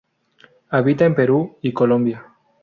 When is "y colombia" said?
1.61-2.25